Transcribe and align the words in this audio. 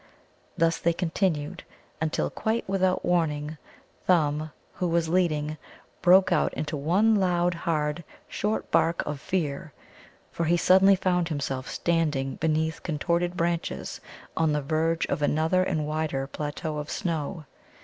Thus 0.57 0.79
they 0.79 0.93
continued, 0.93 1.63
until, 2.01 2.31
quite 2.31 2.67
without 2.67 3.05
warning, 3.05 3.59
Thumb, 4.07 4.51
who 4.73 4.87
was 4.87 5.09
leading, 5.09 5.59
broke 6.01 6.31
out 6.31 6.51
into 6.55 6.75
one 6.75 7.13
loud, 7.17 7.53
hard, 7.53 8.03
short 8.27 8.71
bark 8.71 9.03
of 9.05 9.19
fear, 9.21 9.73
for 10.31 10.45
he 10.45 10.57
suddenly 10.57 10.95
found 10.95 11.29
himself 11.29 11.69
standing 11.69 12.37
beneath 12.37 12.81
contorted 12.81 13.37
branches 13.37 14.01
on 14.35 14.53
the 14.53 14.61
verge 14.63 15.05
of 15.05 15.21
another 15.21 15.61
and 15.63 15.85
wider 15.85 16.25
plateau 16.25 16.79
of 16.79 16.89
snow. 16.89 17.45